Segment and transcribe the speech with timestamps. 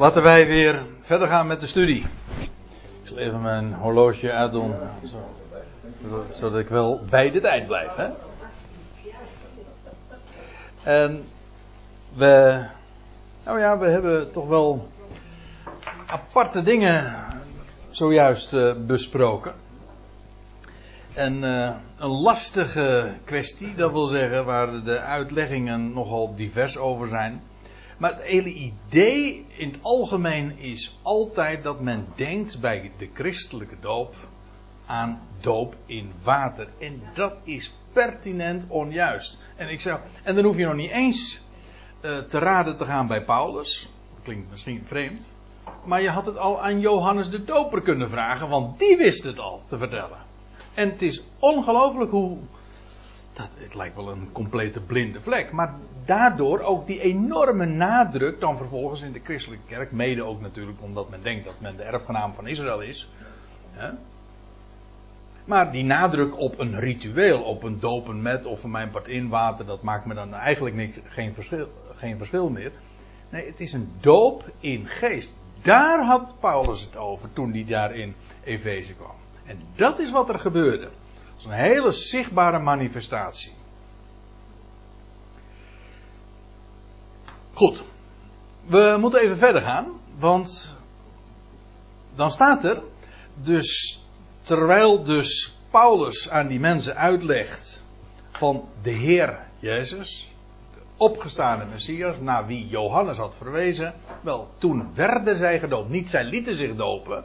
[0.00, 2.06] Laten wij weer verder gaan met de studie.
[3.02, 4.74] Ik zal even mijn horloge uitdoen,
[6.30, 7.94] zodat ik wel bij de tijd blijf.
[7.94, 8.08] Hè?
[10.82, 11.24] En
[12.14, 12.64] we,
[13.44, 14.88] nou ja, we hebben toch wel
[16.06, 17.24] aparte dingen
[17.90, 19.54] zojuist uh, besproken.
[21.14, 27.42] En uh, een lastige kwestie, dat wil zeggen, waar de uitleggingen nogal divers over zijn.
[28.00, 33.76] Maar het hele idee in het algemeen is altijd dat men denkt bij de christelijke
[33.80, 34.14] doop
[34.86, 36.68] aan doop in water.
[36.78, 39.42] En dat is pertinent onjuist.
[39.56, 41.40] En, ik zou, en dan hoef je nog niet eens
[42.00, 43.88] uh, te raden te gaan bij Paulus.
[44.14, 45.28] Dat klinkt misschien vreemd.
[45.84, 49.38] Maar je had het al aan Johannes de Doper kunnen vragen, want die wist het
[49.38, 50.18] al te vertellen.
[50.74, 52.38] En het is ongelooflijk hoe.
[53.58, 55.52] Het lijkt wel een complete blinde vlek.
[55.52, 59.92] Maar daardoor ook die enorme nadruk dan vervolgens in de christelijke kerk.
[59.92, 63.08] Mede ook natuurlijk omdat men denkt dat men de erfgenaam van Israël is.
[63.70, 63.90] Hè?
[65.44, 69.28] Maar die nadruk op een ritueel, op een dopen met of een mijn part in
[69.28, 72.72] water, dat maakt me dan eigenlijk niet, geen, verschil, geen verschil meer.
[73.28, 75.30] Nee, het is een doop in geest.
[75.62, 79.14] Daar had Paulus het over toen hij daar in Efeze kwam.
[79.46, 80.88] En dat is wat er gebeurde.
[81.40, 83.52] Is een hele zichtbare manifestatie.
[87.52, 87.82] Goed.
[88.66, 90.76] We moeten even verder gaan, want
[92.14, 92.82] dan staat er
[93.34, 94.00] dus
[94.40, 97.82] terwijl dus Paulus aan die mensen uitlegt
[98.30, 100.32] van de Heer Jezus,
[100.74, 105.88] de opgestane Messias, naar wie Johannes had verwezen, wel, toen werden zij gedoopt.
[105.88, 107.24] Niet zij lieten zich dopen,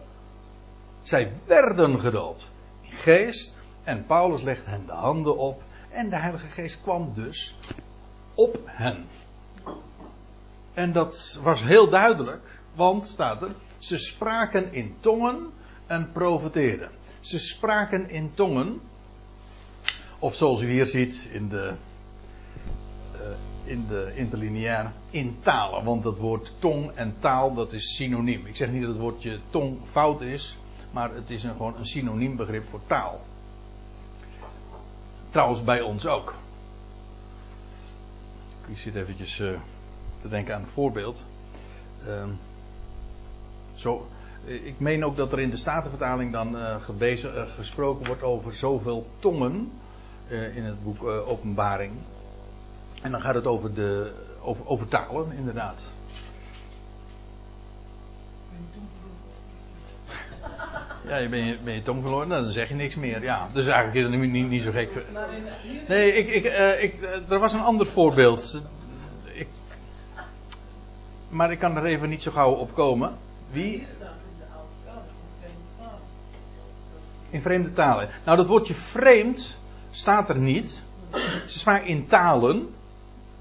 [1.02, 2.50] zij werden gedoopt
[2.82, 3.56] in geest
[3.86, 7.56] en Paulus legt hen de handen op en de Heilige Geest kwam dus
[8.34, 9.06] op hen.
[10.74, 15.50] En dat was heel duidelijk, want staat er, ze spraken in tongen
[15.88, 16.90] en profeteerden.
[17.20, 18.82] Ze spraken in tongen.
[20.20, 21.74] Of zoals u hier ziet in de,
[23.16, 23.22] uh,
[23.64, 25.84] in de interlineair, in talen.
[25.84, 28.46] Want dat woord tong en taal, dat is synoniem.
[28.46, 30.58] Ik zeg niet dat het woordje tong fout is,
[30.92, 33.20] maar het is een, gewoon een synoniem begrip voor taal.
[35.36, 36.34] Trouwens bij ons ook.
[38.68, 39.60] Ik zit eventjes uh,
[40.22, 41.24] te denken aan een voorbeeld.
[42.08, 42.24] Uh,
[43.74, 44.08] zo,
[44.46, 46.76] ik meen ook dat er in de Statenvertaling dan uh,
[47.58, 49.72] gesproken wordt over zoveel tongen
[50.30, 51.92] in het boek Openbaring.
[53.02, 54.14] En dan gaat het over, de,
[54.66, 55.86] over talen, inderdaad.
[61.08, 63.24] Ja, je ben je, ben je tong verloren, nou, dan zeg je niks meer.
[63.24, 64.90] Ja, dus eigenlijk is het niet, niet, niet zo gek.
[65.88, 66.44] Nee, ik, ik,
[66.82, 68.64] ik, er was een ander voorbeeld.
[69.24, 69.48] Ik,
[71.30, 73.18] maar ik kan er even niet zo gauw op komen.
[73.52, 73.84] Wie?
[77.30, 78.10] In vreemde talen.
[78.26, 79.58] Nou, dat woordje vreemd
[79.92, 80.84] staat er niet.
[81.46, 82.70] Ze spraken in talen,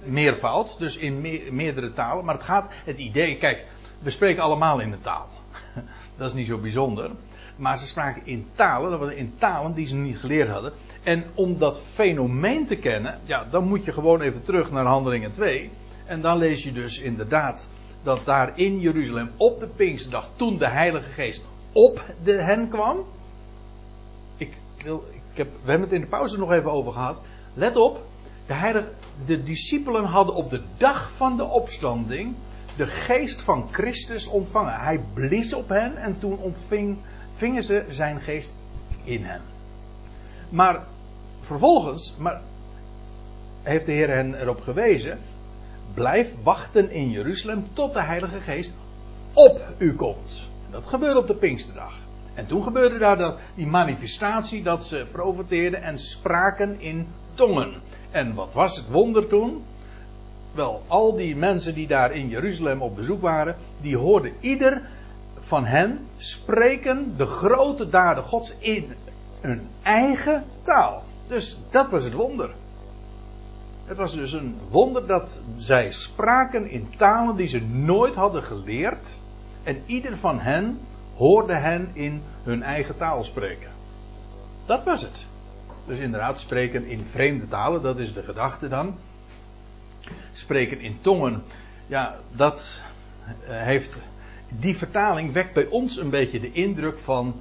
[0.03, 1.21] meervoud, dus in
[1.55, 2.25] meerdere talen.
[2.25, 3.65] Maar het gaat, het idee, kijk,
[3.99, 5.29] we spreken allemaal in de taal.
[6.17, 7.11] Dat is niet zo bijzonder.
[7.57, 10.73] Maar ze spraken in talen, dat was in talen die ze niet geleerd hadden.
[11.03, 15.33] En om dat fenomeen te kennen, ja, dan moet je gewoon even terug naar Handelingen
[15.33, 15.71] 2.
[16.07, 17.69] En dan lees je dus inderdaad
[18.03, 23.05] dat daar in Jeruzalem op de Pinksterdag, toen de Heilige Geest op hen kwam,
[24.37, 24.53] ik
[25.35, 27.21] heb, we hebben het in de pauze nog even over gehad.
[27.55, 28.07] Let op,
[28.47, 28.89] de, heilige,
[29.27, 32.35] de discipelen hadden op de dag van de opstanding
[32.77, 34.81] de geest van Christus ontvangen.
[34.81, 36.39] Hij blies op hen en toen
[37.45, 38.57] ontvingen ze zijn geest
[39.05, 39.41] in hen.
[40.49, 40.85] Maar
[41.41, 42.41] vervolgens maar
[43.63, 45.19] heeft de Heer hen erop gewezen:
[45.95, 48.77] blijf wachten in Jeruzalem tot de Heilige Geest
[49.33, 50.43] op u komt.
[50.71, 51.95] Dat gebeurde op de Pinksterdag.
[52.35, 57.81] En toen gebeurde daar die manifestatie dat ze profeteerden en spraken in tongen.
[58.11, 59.63] En wat was het wonder toen?
[60.53, 64.83] Wel, al die mensen die daar in Jeruzalem op bezoek waren, die hoorden ieder
[65.45, 68.95] van hen spreken de grote daden Gods in
[69.41, 71.03] hun eigen taal.
[71.29, 72.51] Dus dat was het wonder.
[73.85, 79.19] Het was dus een wonder dat zij spraken in talen die ze nooit hadden geleerd.
[79.63, 80.81] En ieder van hen
[81.17, 83.71] hoorde hen in hun eigen taal spreken.
[84.67, 85.27] Dat was het.
[85.87, 88.97] Dus inderdaad, spreken in vreemde talen, dat is de gedachte dan.
[90.33, 91.43] Spreken in tongen,
[91.87, 92.83] ja, dat
[93.47, 93.99] eh, heeft.
[94.49, 97.35] Die vertaling wekt bij ons een beetje de indruk van.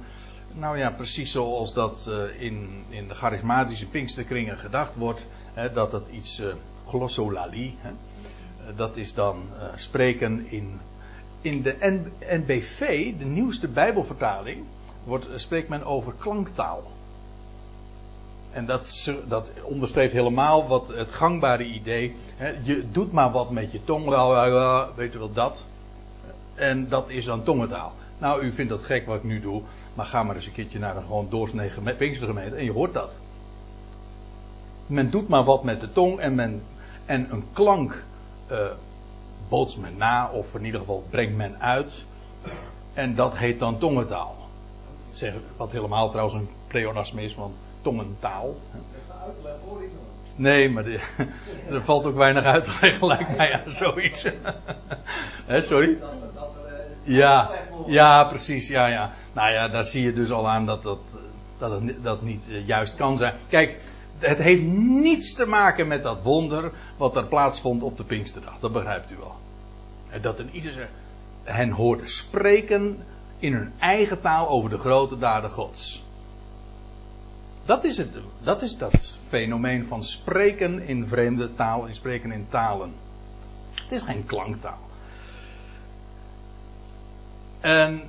[0.52, 5.26] Nou ja, precies zoals dat eh, in, in de charismatische Pinksterkringen gedacht wordt.
[5.52, 6.46] Hè, dat dat iets uh,
[6.86, 7.76] glossolali.
[7.78, 7.90] Hè,
[8.74, 9.42] dat is dan
[9.74, 10.80] spreken in
[11.44, 14.64] in de NBV, de nieuwste Bijbelvertaling,
[15.04, 16.82] wordt, spreekt men over klanktaal.
[18.50, 22.16] En dat, dat onderstreept helemaal wat het gangbare idee.
[22.36, 24.04] Hè, je doet maar wat met je tong,
[24.96, 25.64] weet u wel dat.
[26.54, 27.92] En dat is dan tongentaal.
[28.18, 29.62] Nou, u vindt dat gek wat ik nu doe,
[29.94, 33.18] maar ga maar eens een keertje naar een gewoon doorsnee Pinkstergemeente en je hoort dat.
[34.86, 36.62] Men doet maar wat met de tong en, men,
[37.04, 38.04] en een klank
[38.50, 42.04] uh, men na, of in ieder geval brengt men uit.
[42.94, 44.36] En dat heet dan tongentaal.
[45.10, 48.54] Zeg, wat helemaal trouwens een pleonasme is, want tongentaal.
[50.36, 50.84] Nee, maar
[51.70, 54.28] er valt ook weinig uit te leggen, mij aan zoiets.
[55.68, 55.98] sorry?
[57.02, 57.50] Ja,
[57.86, 59.12] ja, precies, ja, ja.
[59.32, 61.18] Nou ja, daar zie je dus al aan dat dat,
[61.58, 63.34] dat, het, dat niet eh, juist kan zijn.
[63.48, 63.78] Kijk,
[64.18, 64.62] het heeft
[65.02, 68.58] niets te maken met dat wonder wat er plaatsvond op de Pinksterdag.
[68.60, 69.34] Dat begrijpt u wel.
[70.20, 70.88] Dat een ieder
[71.44, 73.04] hen hoorde spreken
[73.38, 76.03] in hun eigen taal over de grote daden Gods.
[77.64, 78.18] Dat is het.
[78.42, 82.92] Dat is dat fenomeen van spreken in vreemde taal en spreken in talen.
[83.74, 84.78] Het is geen klanktaal.
[87.60, 88.02] En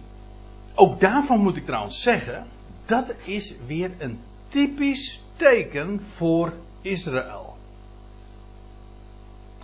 [0.75, 2.48] ook daarvan moet ik trouwens zeggen,
[2.86, 7.57] dat is weer een typisch teken voor Israël.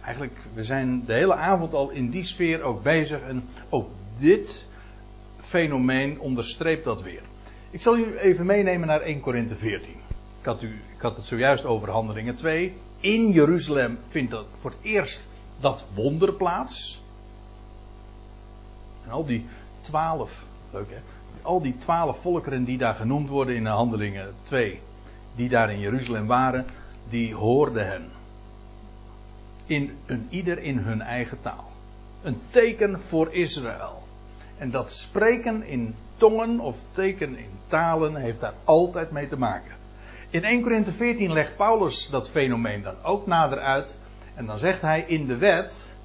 [0.02, 3.90] Eigenlijk, we zijn de hele avond al in die sfeer ook bezig en ook
[4.20, 4.68] dit
[5.42, 7.22] fenomeen onderstreept dat weer.
[7.72, 9.92] Ik zal u even meenemen naar 1 Korinthe 14.
[10.40, 12.74] Ik had, u, ik had het zojuist over Handelingen 2.
[13.00, 15.28] In Jeruzalem vindt dat voor het eerst
[15.60, 17.04] dat wonder plaats.
[19.06, 19.46] En al die
[19.82, 20.98] twaalf, leuk hè,
[21.42, 24.80] al die twaalf volkeren die daar genoemd worden in de Handelingen 2,
[25.36, 26.66] die daar in Jeruzalem waren,
[27.10, 28.10] die hoorden hen.
[29.66, 31.72] In ieder in hun eigen taal.
[32.22, 34.04] Een teken voor Israël.
[34.62, 39.72] En dat spreken in tongen of teken in talen heeft daar altijd mee te maken.
[40.30, 43.96] In 1 Korinthe 14 legt Paulus dat fenomeen dan ook nader uit.
[44.34, 45.96] En dan zegt hij in de wet,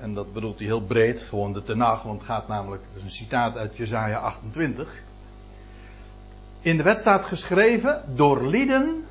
[0.00, 3.02] en dat bedoelt hij heel breed, gewoon de tenag, want het gaat namelijk, dat is
[3.02, 5.02] een citaat uit Jezaja 28.
[6.60, 9.04] In de wet staat geschreven, door lieden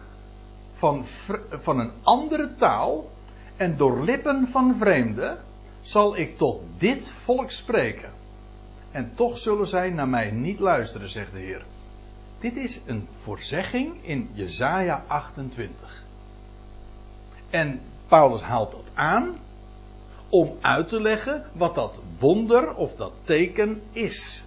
[0.73, 1.05] van,
[1.49, 3.09] van een andere taal
[3.57, 5.37] en door lippen van vreemden
[5.81, 8.17] zal ik tot dit volk spreken.
[8.91, 11.65] En toch zullen zij naar mij niet luisteren, zegt de Heer.
[12.39, 16.03] Dit is een voorzegging in Jesaja 28.
[17.49, 19.37] En Paulus haalt dat aan
[20.29, 24.43] om uit te leggen wat dat wonder of dat teken is.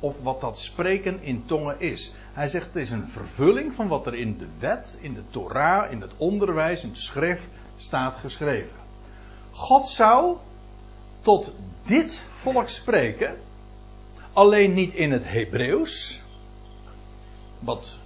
[0.00, 2.12] Of wat dat spreken in tongen is.
[2.32, 5.92] Hij zegt het is een vervulling van wat er in de wet, in de Torah,
[5.92, 8.76] in het onderwijs, in de schrift staat geschreven.
[9.50, 10.36] God zou
[11.28, 11.54] tot
[11.84, 13.36] dit volk spreken,
[14.32, 16.20] alleen niet in het Hebreeuws,
[17.58, 17.96] wat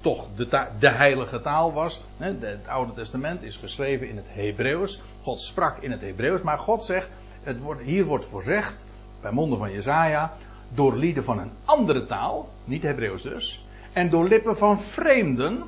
[0.00, 2.02] toch de, de, heilige taal was.
[2.16, 5.02] Het Oude Testament is geschreven in het Hebreeuws.
[5.22, 7.10] God sprak in het Hebreeuws, maar God zegt,
[7.42, 8.84] het wordt, hier wordt voorzegd,
[9.20, 10.32] bij monden van Jezaja,
[10.68, 15.62] door lieden van een andere taal, niet Hebreeuws dus, en door lippen van vreemden,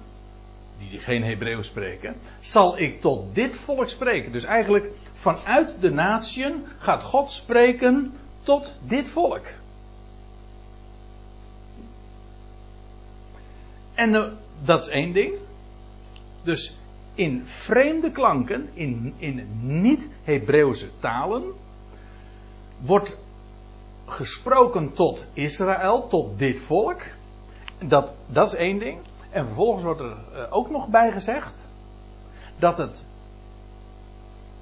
[0.79, 4.33] die geen Hebreeuws spreken, zal ik tot dit volk spreken.
[4.33, 8.13] Dus eigenlijk vanuit de natieën gaat God spreken
[8.43, 9.47] tot dit volk.
[13.95, 14.25] En uh,
[14.65, 15.35] dat is één ding.
[16.43, 16.77] Dus
[17.15, 21.45] in vreemde klanken, in, in niet-Hebreeuwse talen,
[22.79, 23.19] wordt
[24.07, 27.03] gesproken tot Israël, tot dit volk.
[27.79, 28.99] Dat, dat is één ding.
[29.31, 31.55] En vervolgens wordt er uh, ook nog bij gezegd
[32.59, 33.05] dat het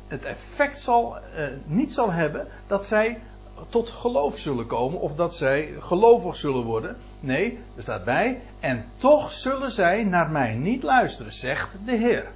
[0.09, 3.21] het effect zal, uh, niet zal hebben dat zij
[3.69, 6.97] tot geloof zullen komen of dat zij gelovig zullen worden.
[7.21, 12.31] Nee, er staat bij, en toch zullen zij naar mij niet luisteren, zegt de Heer.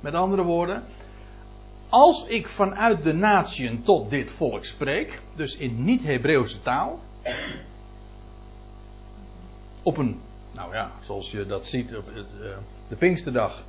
[0.00, 0.84] Met andere woorden,
[1.88, 6.98] als ik vanuit de natieën tot dit volk spreek, dus in niet-Hebreeuwse taal,
[9.82, 10.20] op een,
[10.52, 12.22] nou ja, zoals je dat ziet op uh,
[12.88, 13.62] de Pinksterdag,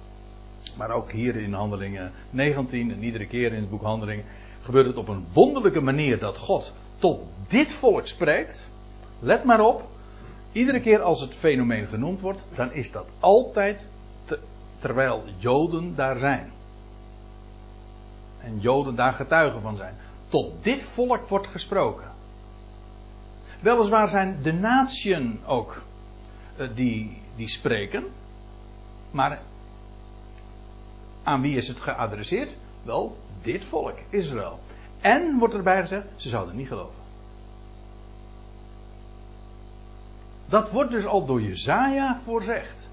[0.78, 4.26] maar ook hier in Handelingen 19 en iedere keer in het boek Handelingen
[4.62, 8.72] gebeurt het op een wonderlijke manier dat God tot dit volk spreekt.
[9.20, 9.84] Let maar op,
[10.52, 13.88] iedere keer als het fenomeen genoemd wordt, dan is dat altijd
[14.80, 16.52] terwijl Joden daar zijn.
[18.40, 19.96] En Joden daar getuigen van zijn.
[20.28, 22.12] Tot dit volk wordt gesproken.
[23.60, 25.82] Weliswaar zijn de natieën ook
[26.58, 28.04] uh, die, die spreken.
[29.12, 29.42] Maar
[31.24, 32.56] aan wie is het geadresseerd?
[32.84, 34.60] Wel, dit volk, Israël.
[35.02, 37.00] En, wordt erbij gezegd, ze zouden niet geloven.
[40.46, 42.90] Dat wordt dus al door Jezaja voorzegd.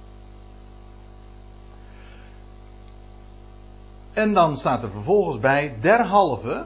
[4.12, 6.64] En dan staat er vervolgens bij, derhalve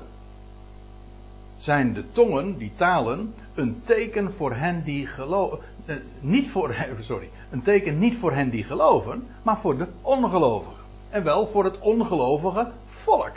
[1.58, 5.58] zijn de tongen, die talen, een teken voor hen die geloven.
[5.84, 10.81] Eh, niet voor, sorry, een teken niet voor hen die geloven, maar voor de ongelovigen.
[11.12, 13.36] En wel voor het ongelovige volk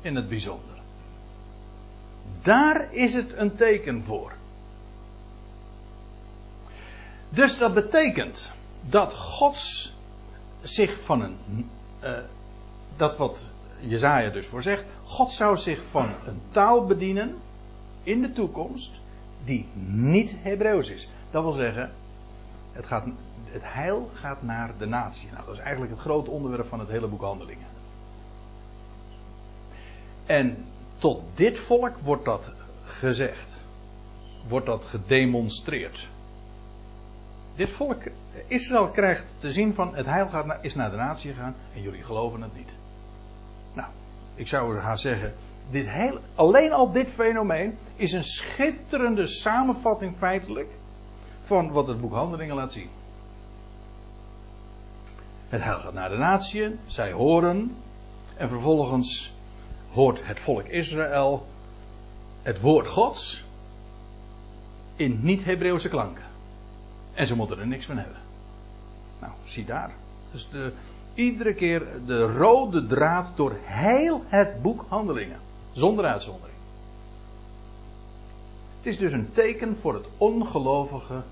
[0.00, 0.74] in het bijzonder.
[2.42, 4.32] Daar is het een teken voor.
[7.28, 9.92] Dus dat betekent dat God
[10.62, 11.36] zich van een.
[12.04, 12.18] Uh,
[12.96, 14.84] dat wat Jezaja dus voor zegt.
[15.04, 17.36] God zou zich van een taal bedienen.
[18.02, 18.90] in de toekomst.
[19.44, 21.08] die niet Hebreeuws is.
[21.30, 21.90] Dat wil zeggen.
[22.72, 23.04] Het, gaat,
[23.56, 25.28] het heil gaat naar de natie.
[25.32, 27.66] Nou, dat is eigenlijk het grote onderwerp van het hele boek Handelingen.
[30.26, 30.64] En
[30.98, 32.52] tot dit volk wordt dat
[32.84, 33.56] gezegd.
[34.48, 36.08] Wordt dat gedemonstreerd.
[37.54, 38.02] Dit volk,
[38.46, 41.82] Israël krijgt te zien van het heil gaat naar, is naar de natie gegaan en
[41.82, 42.72] jullie geloven het niet.
[43.72, 43.88] Nou,
[44.34, 45.34] ik zou haar zeggen,
[45.70, 45.88] dit
[46.34, 50.68] alleen al dit fenomeen is een schitterende samenvatting feitelijk
[51.44, 52.88] van wat het boek Handelingen laat zien.
[55.48, 57.76] Het gaat naar de natie, zij horen
[58.36, 59.32] en vervolgens
[59.92, 61.46] hoort het volk Israël
[62.46, 63.44] het woord Gods
[64.96, 66.24] in niet-Hebreeuwse klanken.
[67.14, 68.20] En ze moeten er niks van hebben.
[69.20, 69.90] Nou, zie daar.
[70.32, 70.72] Dus de,
[71.14, 75.40] iedere keer de rode draad door heel het boek Handelingen.
[75.72, 76.58] Zonder uitzondering.
[78.76, 81.22] Het is dus een teken voor het ongelovige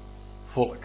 [0.44, 0.84] volk.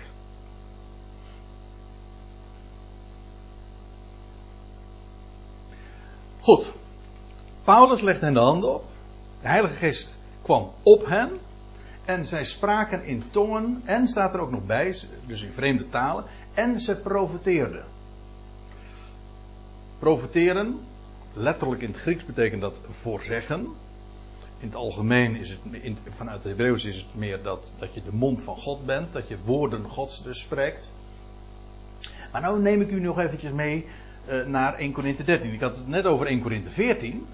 [6.50, 6.68] Goed.
[7.64, 8.84] Paulus legt hen de handen op.
[9.42, 11.32] De Heilige Geest kwam op hen.
[12.06, 13.82] En zij spraken in tongen.
[13.86, 16.24] En staat er ook nog bij, dus in vreemde talen.
[16.54, 17.84] En ze profeteerden.
[20.00, 20.80] Profeteren,
[21.34, 23.60] letterlijk in het Grieks betekent dat voorzeggen.
[24.60, 25.60] In het algemeen is het,
[26.10, 29.14] vanuit het Hebreeuws is het meer dat, dat je de mond van God bent.
[29.14, 30.94] Dat je woorden Gods dus spreekt.
[32.32, 33.86] Maar nou neem ik u nog eventjes mee
[34.48, 35.54] naar 1 Korinthe 13.
[35.54, 37.26] Ik had het net over 1 Korinthe 14.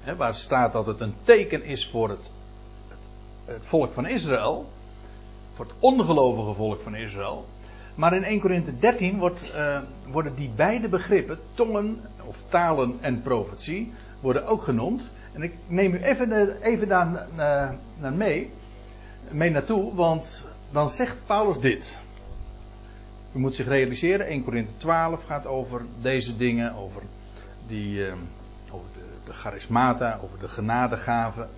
[0.00, 2.32] Hè, waar staat dat het een teken is voor het,
[2.88, 2.98] het,
[3.44, 4.70] het, volk van Israël.
[5.52, 7.46] Voor het ongelovige volk van Israël.
[7.94, 9.78] Maar in 1 Korinthe 13 wordt, uh,
[10.10, 15.10] worden die beide begrippen, tongen of talen en profetie, worden ook genoemd.
[15.32, 17.26] En ik neem u even, even daar
[17.98, 18.50] naar mee,
[19.30, 21.98] mee naartoe, want dan zegt Paulus dit.
[23.34, 27.02] U moet zich realiseren, 1 Korinthe 12 gaat over deze dingen, over,
[27.66, 28.12] die, uh,
[28.70, 31.48] over de, de charismata, over de genadegaven.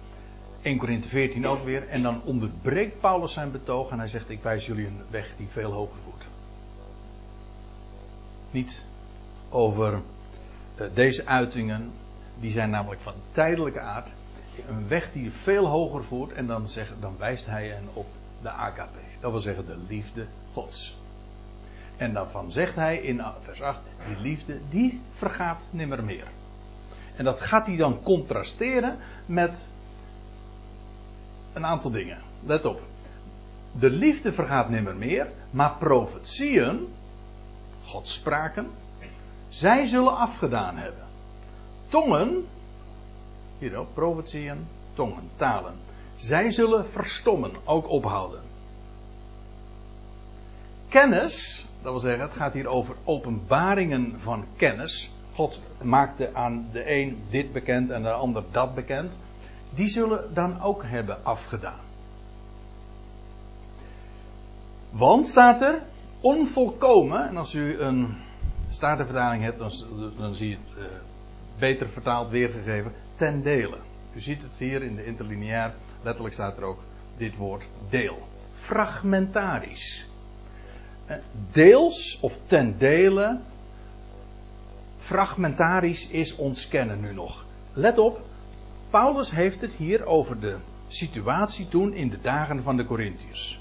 [0.62, 1.88] 1 Korinthe 14 ook weer.
[1.88, 5.46] En dan onderbreekt Paulus zijn betoog en hij zegt: Ik wijs jullie een weg die
[5.48, 6.24] veel hoger voert.
[8.50, 8.84] Niet
[9.48, 9.92] over
[10.80, 11.90] uh, deze uitingen,
[12.40, 14.12] die zijn namelijk van tijdelijke aard.
[14.68, 18.06] Een weg die veel hoger voert en dan, zegt, dan wijst hij hen op
[18.42, 18.96] de AKP.
[19.20, 20.96] Dat wil zeggen de liefde Gods.
[21.96, 26.26] En daarvan zegt hij in vers 8: die liefde die vergaat nimmer meer.
[27.16, 29.68] En dat gaat hij dan contrasteren met
[31.52, 32.18] een aantal dingen.
[32.44, 32.80] Let op.
[33.72, 36.86] De liefde vergaat nimmer meer, maar profetieën,
[37.84, 38.70] godspraken,
[39.48, 41.04] zij zullen afgedaan hebben.
[41.86, 42.46] Tongen,
[43.58, 45.74] hierop, profetieën, tongen, talen,
[46.16, 48.40] zij zullen verstommen, ook ophouden.
[50.88, 55.10] Kennis, dat wil zeggen, het gaat hier over openbaringen van kennis.
[55.34, 59.18] God maakte aan de een dit bekend en de ander dat bekend.
[59.74, 61.84] Die zullen dan ook hebben afgedaan.
[64.90, 65.82] Want staat er
[66.20, 68.16] onvolkomen, en als u een
[68.68, 69.70] statenvertaling hebt, dan,
[70.18, 70.84] dan zie je het uh,
[71.58, 73.78] beter vertaald weergegeven, ten dele.
[74.14, 76.82] U ziet het hier in de interlineair, letterlijk staat er ook
[77.16, 78.28] dit woord deel.
[78.52, 80.06] Fragmentarisch.
[81.06, 81.16] Eh,
[81.52, 83.38] deels of ten dele
[84.98, 87.44] fragmentarisch is ons kennen nu nog.
[87.72, 88.20] Let op,
[88.90, 90.56] Paulus heeft het hier over de
[90.88, 93.60] situatie toen in de dagen van de Corinthiërs.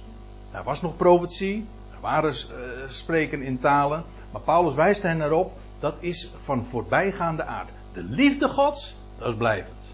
[0.52, 5.52] Er was nog profetie, er waren uh, spreken in talen, maar Paulus wijst hen erop,
[5.80, 7.72] dat is van voorbijgaande aard.
[7.94, 9.94] De liefde Gods, dat is blijvend.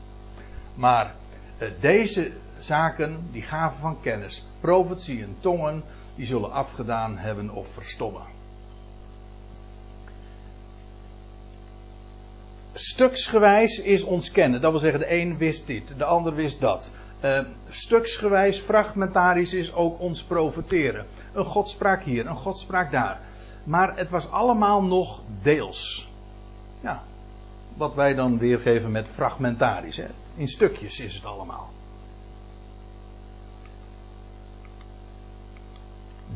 [0.76, 1.16] Maar
[1.58, 5.84] uh, deze zaken, die gaven van kennis, profetie en tongen,
[6.16, 8.40] die zullen afgedaan hebben of verstommen.
[12.74, 14.62] stuksgewijs is ons kennen.
[14.62, 16.92] Dat wil zeggen, de een wist dit, de ander wist dat.
[17.24, 17.40] Uh,
[17.70, 21.06] stuksgewijs, fragmentarisch is ook ons profeteren.
[21.34, 23.20] Een godspraak hier, een godspraak daar.
[23.64, 26.10] Maar het was allemaal nog deels.
[26.82, 27.04] Ja,
[27.78, 30.02] wat wij dan weergeven met fragmentarisch.
[30.36, 31.70] In stukjes is het allemaal.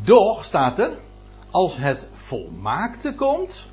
[0.05, 0.97] Doch staat er,
[1.51, 3.65] als het volmaakte komt,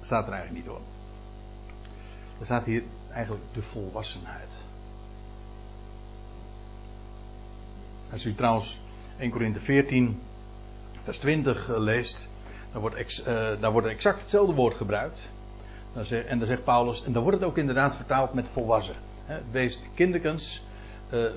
[0.00, 0.82] staat er eigenlijk niet hoor.
[2.38, 2.82] Er staat hier
[3.12, 4.56] eigenlijk de volwassenheid.
[8.12, 8.80] Als u trouwens
[9.18, 10.20] 1 Korinthe 14,
[11.02, 12.28] vers 20 eh, leest,
[12.72, 13.26] dan wordt, ex, uh,
[13.60, 15.28] daar wordt exact hetzelfde woord gebruikt.
[16.26, 18.94] En dan zegt Paulus, en dan wordt het ook inderdaad vertaald met volwassen.
[19.50, 20.62] Wees kinderkens,
[21.10, 21.30] uh,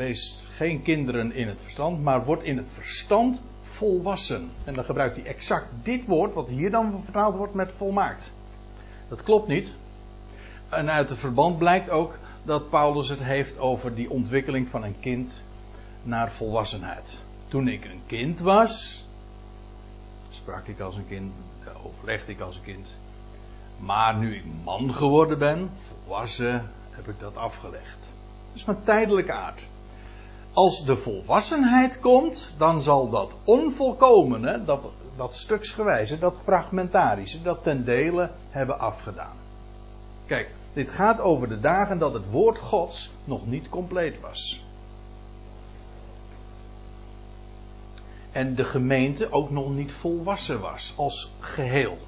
[0.00, 4.50] wees geen kinderen in het verstand, maar wordt in het verstand volwassen.
[4.64, 8.30] En dan gebruikt hij exact dit woord, wat hier dan vertaald wordt met volmaakt.
[9.08, 9.70] Dat klopt niet.
[10.68, 15.00] En uit het verband blijkt ook dat Paulus het heeft over die ontwikkeling van een
[15.00, 15.42] kind
[16.02, 17.18] naar volwassenheid.
[17.48, 19.04] Toen ik een kind was,
[20.28, 21.32] sprak ik als een kind,
[21.84, 22.96] overlegde ik als een kind.
[23.78, 27.98] Maar nu ik man geworden ben, volwassen, heb ik dat afgelegd.
[28.46, 29.66] Dat is van tijdelijke aard.
[30.52, 34.80] Als de volwassenheid komt, dan zal dat onvolkomene, dat,
[35.16, 39.36] dat stuksgewijze, dat fragmentarische, dat ten dele hebben afgedaan.
[40.26, 44.64] Kijk, dit gaat over de dagen dat het woord Gods nog niet compleet was.
[48.32, 51.98] En de gemeente ook nog niet volwassen was als geheel.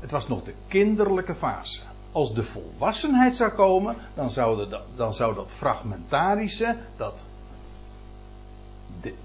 [0.00, 1.80] Het was nog de kinderlijke fase.
[2.12, 7.24] Als de volwassenheid zou komen, dan zou, de, dan zou dat fragmentarische, dat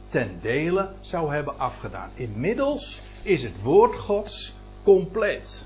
[0.07, 2.09] ten dele zou hebben afgedaan.
[2.13, 4.53] Inmiddels is het woord Gods
[4.83, 5.65] compleet.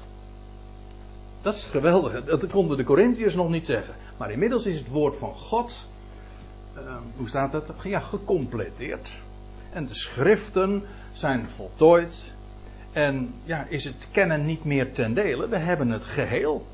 [1.41, 2.23] Dat is geweldig.
[2.25, 3.93] Dat konden de Corinthiërs nog niet zeggen.
[4.17, 5.87] Maar inmiddels is het woord van God,
[6.77, 7.67] uh, hoe staat dat?
[7.83, 9.17] Ja, gecompleteerd.
[9.73, 12.31] En de schriften zijn voltooid.
[12.91, 15.47] En ja, is het kennen niet meer ten dele.
[15.47, 16.65] We hebben het geheel.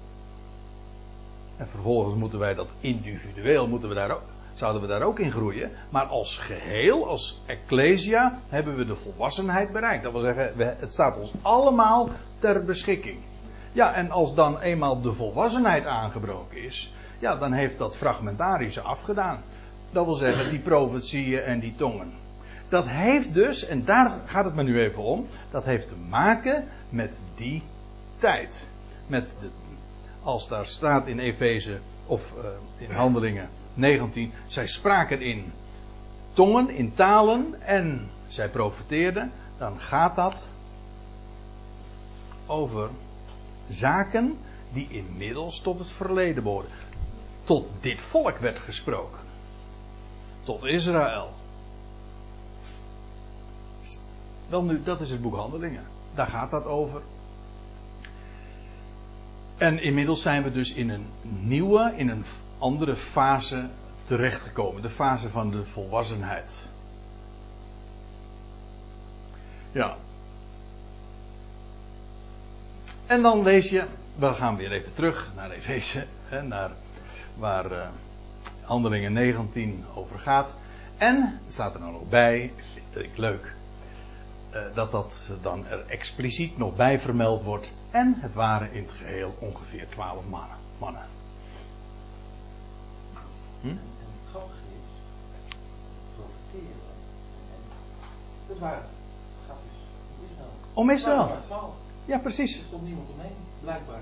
[1.57, 4.21] En vervolgens moeten wij dat individueel, moeten we daar ook,
[4.53, 5.71] zouden we daar ook in groeien.
[5.89, 10.03] Maar als geheel, als ecclesia, hebben we de volwassenheid bereikt.
[10.03, 13.17] Dat wil zeggen, het staat ons allemaal ter beschikking.
[13.71, 19.41] Ja, en als dan eenmaal de volwassenheid aangebroken is, ja, dan heeft dat fragmentarische afgedaan.
[19.89, 22.13] Dat wil zeggen, die profetieën en die tongen.
[22.69, 26.63] Dat heeft dus, en daar gaat het me nu even om, dat heeft te maken
[26.89, 27.63] met die
[28.17, 28.69] tijd.
[29.07, 29.49] Met de,
[30.27, 35.53] als daar staat in Efeze of uh, in Handelingen 19, zij spraken in
[36.33, 40.47] tongen, in talen en zij profeteerden, dan gaat dat
[42.45, 42.89] over
[43.69, 44.37] zaken
[44.73, 46.69] die inmiddels tot het verleden behoren.
[47.43, 49.19] Tot dit volk werd gesproken.
[50.43, 51.33] Tot Israël.
[54.49, 55.85] Wel nu, dat is het boek Handelingen.
[56.15, 57.01] Daar gaat dat over.
[59.57, 62.25] En inmiddels zijn we dus in een nieuwe, in een
[62.57, 63.69] andere fase
[64.03, 64.81] terechtgekomen.
[64.81, 66.67] De fase van de volwassenheid.
[69.71, 69.95] Ja.
[73.05, 76.05] En dan lees je, we gaan weer even terug naar Efeze,
[76.43, 76.71] naar
[77.35, 77.87] waar uh,
[78.61, 80.53] Handelingen 19 over gaat.
[80.97, 82.51] En staat er nou nog bij,
[82.91, 83.53] vind ik leuk,
[84.73, 87.71] dat dat dan er expliciet nog bij vermeld wordt.
[87.91, 90.57] En het waren in het geheel ongeveer 12 mannen.
[90.77, 91.01] mannen.
[93.61, 93.67] Hm?
[93.67, 94.89] En het is,
[96.15, 96.75] profiteren.
[98.47, 99.81] Dat waren, het gaat dus
[100.19, 100.49] om Israël.
[100.73, 101.27] Om Israël?
[101.27, 101.73] maar 12.
[102.05, 102.57] Ja, precies.
[102.57, 104.01] Er stond niemand omheen, blijkbaar.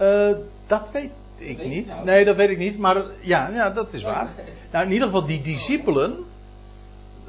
[0.00, 1.86] Uh, dat weet ik Weet niet.
[1.86, 2.04] nou.
[2.04, 2.78] Nee, dat weet ik niet.
[2.78, 4.28] Maar ja, ja dat is waar.
[4.72, 6.24] Nou, in ieder geval die discipelen,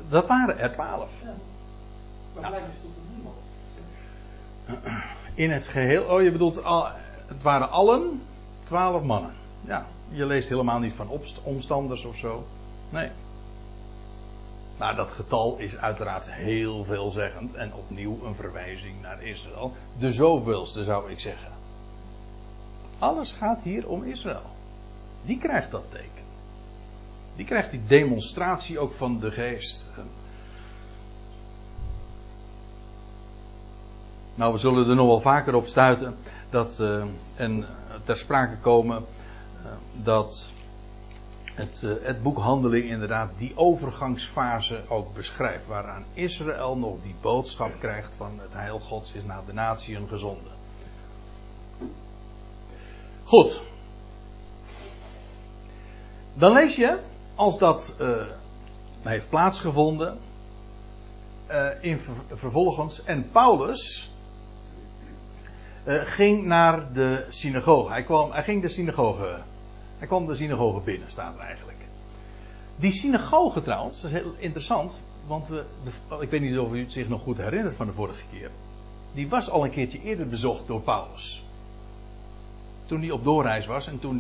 [0.09, 1.11] dat waren er twaalf.
[1.23, 1.33] Ja.
[2.41, 3.35] Maar stond er niemand.
[5.33, 6.87] In het geheel, oh je bedoelt, al,
[7.27, 8.21] het waren allen
[8.63, 9.33] twaalf mannen.
[9.61, 12.43] Ja, je leest helemaal niet van omstanders of zo.
[12.89, 13.09] Nee.
[14.77, 19.73] Nou, dat getal is uiteraard heel veelzeggend en opnieuw een verwijzing naar Israël.
[19.99, 21.51] De zoveelste zou ik zeggen.
[22.99, 24.55] Alles gaat hier om Israël.
[25.21, 26.16] Die krijgt dat teken.
[27.37, 29.85] Die krijgt die demonstratie ook van de geest.
[34.35, 36.15] Nou, we zullen er nog wel vaker op stuiten
[36.49, 37.03] dat, eh,
[37.35, 37.65] en
[38.03, 39.05] ter sprake komen
[39.63, 39.71] eh,
[40.03, 40.51] dat
[41.53, 45.67] het, eh, het boek Handeling inderdaad die overgangsfase ook beschrijft.
[45.67, 50.51] Waaraan Israël nog die boodschap krijgt van het heil Gods is naar de natieën gezonden.
[53.23, 53.61] Goed.
[56.33, 56.97] Dan lees je,
[57.37, 58.21] als dat uh,
[59.01, 60.17] heeft plaatsgevonden,
[61.49, 64.11] uh, in ver vervolgens, en Paulus
[65.85, 67.91] uh, ging naar de synagoge.
[67.91, 69.39] Hij, kwam, hij ging de synagoge,
[69.97, 71.77] hij kwam de synagoge binnen, staat er eigenlijk.
[72.75, 76.79] Die synagoge trouwens, dat is heel interessant, want we, de, ik weet niet of u
[76.79, 78.51] het zich nog goed herinnert van de vorige keer.
[79.13, 81.43] Die was al een keertje eerder bezocht door Paulus.
[82.85, 84.19] Toen hij op doorreis was en toen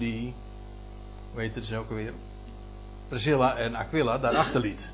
[1.33, 2.13] hoe heet het dus ook alweer,
[3.07, 4.89] Priscilla en Aquila daar achterliet.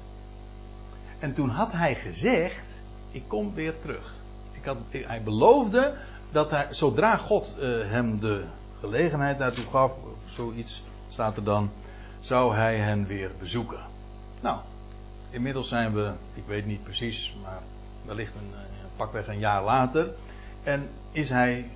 [1.19, 4.13] En toen had hij gezegd, ik kom weer terug.
[4.51, 5.93] Ik had, hij beloofde
[6.31, 8.43] dat hij, zodra God uh, hem de
[8.79, 11.71] gelegenheid daartoe gaf, of zoiets staat er dan,
[12.19, 13.79] zou hij hen weer bezoeken.
[14.41, 14.59] Nou,
[15.29, 17.61] inmiddels zijn we, ik weet niet precies, maar
[18.05, 20.09] wellicht een, een eh, pakweg een jaar later.
[20.63, 21.69] En is hij,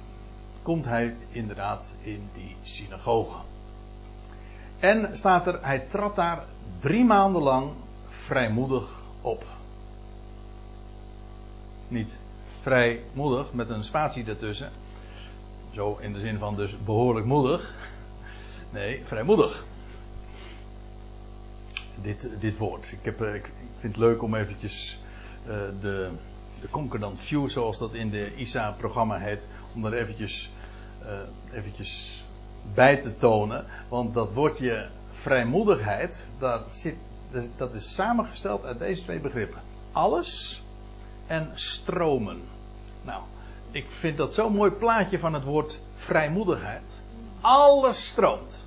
[0.61, 3.37] komt hij inderdaad in die synagoge.
[4.79, 6.43] En staat er, hij trad daar
[6.79, 7.71] drie maanden lang
[8.07, 9.45] vrijmoedig op.
[11.87, 12.17] Niet
[12.61, 14.71] vrijmoedig met een spatie ertussen.
[15.71, 17.75] Zo in de zin van dus behoorlijk moedig.
[18.69, 19.63] Nee, vrijmoedig.
[22.01, 22.91] Dit, dit woord.
[22.91, 24.99] Ik, heb, eh, ik vind het leuk om eventjes
[25.47, 26.09] uh, de,
[26.61, 30.51] de Concordant View, zoals dat in de ISA-programma heet, om er eventjes,
[31.03, 32.16] uh, eventjes
[32.73, 33.65] bij te tonen.
[33.89, 36.97] Want dat woordje vrijmoedigheid, dat, zit,
[37.57, 39.61] dat is samengesteld uit deze twee begrippen.
[39.91, 40.63] Alles
[41.27, 42.41] en stromen.
[43.01, 43.21] Nou,
[43.71, 47.01] ik vind dat zo'n mooi plaatje van het woord vrijmoedigheid.
[47.41, 48.65] Alles stroomt.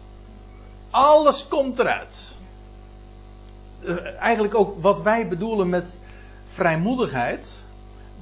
[0.90, 2.34] Alles komt eruit.
[3.80, 5.98] Uh, eigenlijk ook wat wij bedoelen met
[6.48, 7.64] vrijmoedigheid.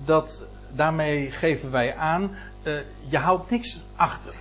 [0.04, 4.34] Dat, daarmee geven wij aan, uh, je houdt niks achter.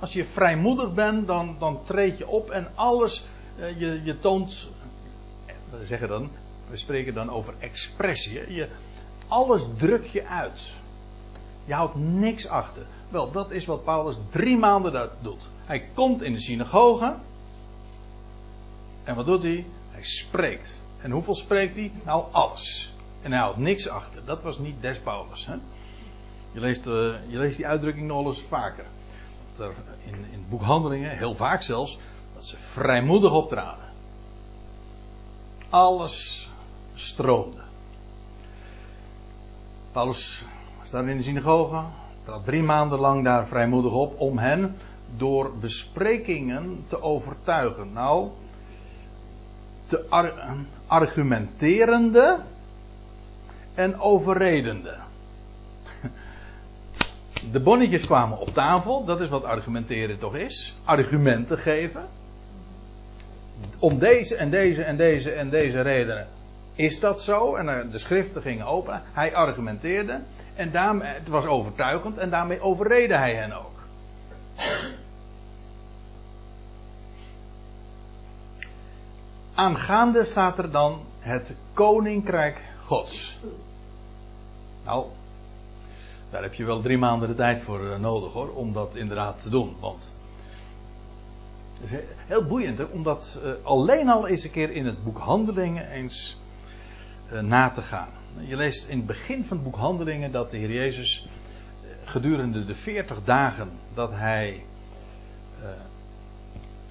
[0.00, 3.26] Als je vrijmoedig bent, dan, dan treed je op en alles,
[3.58, 4.68] uh, je, je toont,
[5.70, 6.30] we zeggen dan,
[6.68, 8.54] we spreken dan over expressie.
[8.54, 8.68] Je,
[9.28, 10.72] alles druk je uit.
[11.64, 12.86] Je houdt niks achter.
[13.08, 15.42] Wel, dat is wat Paulus drie maanden daar doet.
[15.64, 17.16] Hij komt in de synagoge.
[19.04, 19.66] En wat doet hij?
[19.90, 20.82] Hij spreekt.
[21.02, 21.92] En hoeveel spreekt hij?
[22.04, 22.94] Nou, alles.
[23.22, 24.24] En hij houdt niks achter.
[24.24, 25.46] Dat was niet des Paulus.
[25.46, 25.54] Hè?
[26.52, 26.92] Je, leest, uh,
[27.26, 28.84] je leest die uitdrukking nog eens vaker.
[29.58, 29.72] Er
[30.04, 31.98] in, in boekhandelingen, heel vaak zelfs,
[32.34, 33.84] dat ze vrijmoedig optraden.
[35.68, 36.48] Alles
[36.94, 37.60] stroomde.
[39.92, 40.44] Paulus
[40.82, 41.84] staat in de synagoge,
[42.24, 44.76] trad drie maanden lang daar vrijmoedig op om hen
[45.16, 47.92] door besprekingen te overtuigen.
[47.92, 48.28] Nou,
[49.86, 50.32] te ar
[50.86, 52.40] argumenterende
[53.74, 54.96] en overredende.
[57.52, 60.76] De bonnetjes kwamen op tafel, dat is wat argumenteren toch is.
[60.84, 62.04] Argumenten geven.
[63.78, 66.26] Om deze en deze en deze en deze redenen
[66.80, 67.54] is dat zo?
[67.54, 69.02] En de schriften gingen open.
[69.12, 70.20] Hij argumenteerde.
[70.54, 72.18] En daarmee, het was overtuigend.
[72.18, 73.84] En daarmee overreden hij hen ook.
[79.54, 83.38] Aangaande staat er dan het koninkrijk Gods.
[84.84, 85.06] Nou,
[86.30, 89.42] daar heb je wel drie maanden de tijd voor eh, nodig hoor, om dat inderdaad
[89.42, 89.76] te doen.
[89.80, 90.10] Want
[91.80, 95.04] het is heel boeiend hè, om dat uh, alleen al eens een keer in het
[95.04, 96.38] boek Handelingen eens
[97.32, 98.08] uh, na te gaan.
[98.38, 101.26] Je leest in het begin van het boek Handelingen dat de Heer Jezus
[102.04, 104.64] gedurende de 40 dagen dat hij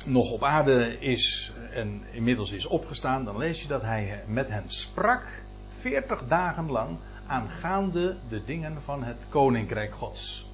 [0.06, 4.64] nog op aarde is en inmiddels is opgestaan, dan lees je dat hij met hen
[4.68, 6.98] sprak 40 dagen lang
[7.30, 10.48] aangaande de dingen van het koninkrijk Gods.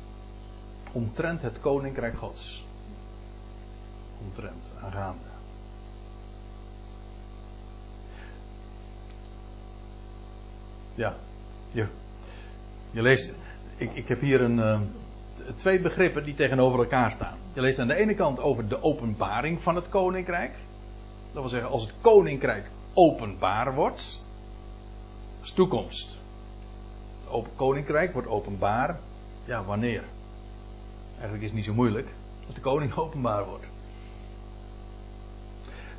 [0.91, 2.65] Omtrent het koninkrijk Gods.
[4.21, 5.33] Omtrent, aangaande.
[10.95, 11.15] Ja,
[11.71, 11.87] je,
[12.91, 13.33] leest.
[13.77, 14.81] Ik, ik heb hier een, uh,
[15.55, 17.37] twee begrippen die tegenover elkaar staan.
[17.53, 20.55] Je leest aan de ene kant over de openbaring van het koninkrijk.
[21.31, 24.21] Dat wil zeggen, als het koninkrijk openbaar wordt.
[25.41, 26.23] Is toekomst.
[27.31, 28.99] Het koninkrijk wordt openbaar.
[29.45, 30.03] Ja, wanneer?
[31.11, 32.07] Eigenlijk is het niet zo moeilijk.
[32.45, 33.67] Als de koning openbaar wordt.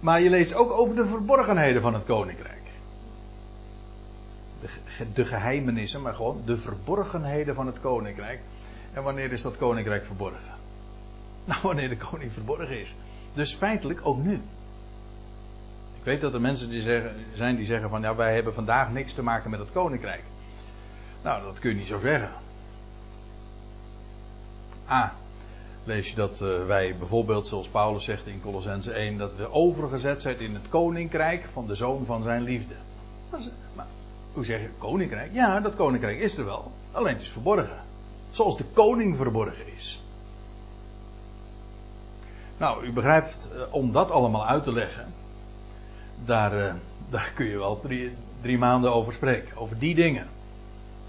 [0.01, 2.62] Maar je leest ook over de verborgenheden van het koninkrijk.
[4.61, 4.69] De,
[5.12, 8.41] de geheimenissen, maar gewoon de verborgenheden van het koninkrijk.
[8.93, 10.55] En wanneer is dat koninkrijk verborgen?
[11.45, 12.95] Nou, wanneer de koning verborgen is.
[13.35, 14.35] Dus feitelijk ook nu.
[15.99, 18.93] Ik weet dat er mensen die zeggen, zijn die zeggen van ja, wij hebben vandaag
[18.93, 20.23] niks te maken met het koninkrijk.
[21.27, 22.31] Nou, dat kun je niet zo zeggen.
[24.89, 25.12] A.
[25.85, 30.23] lees je dat uh, wij bijvoorbeeld, zoals Paulus zegt in Colossense 1, dat we overgezet
[30.23, 32.75] zijn in het koninkrijk van de zoon van zijn liefde.
[33.75, 33.87] Maar,
[34.33, 35.33] hoe zeg je koninkrijk?
[35.33, 37.83] Ja, dat koninkrijk is er wel, alleen het is verborgen.
[38.31, 40.03] Zoals de koning verborgen is.
[42.57, 45.07] Nou, u begrijpt, uh, om dat allemaal uit te leggen,
[46.25, 46.75] daar, uh,
[47.11, 49.57] daar kun je wel drie, drie maanden over spreken.
[49.57, 50.36] Over die dingen.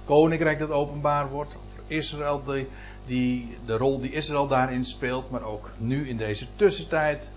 [0.08, 2.68] Koninkrijk dat openbaar wordt, over Israël die
[3.08, 7.32] die, de rol die Israël daarin speelt, maar ook nu in deze tussentijd,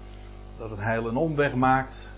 [0.58, 2.10] dat het heil een omweg maakt.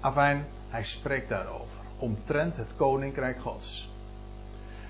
[0.00, 3.90] Afijn, hij spreekt daarover, omtrent het koninkrijk Gods.